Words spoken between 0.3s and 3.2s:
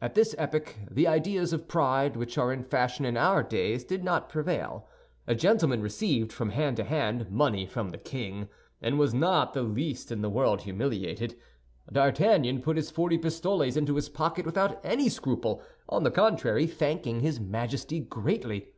epoch, the ideas of pride which are in fashion in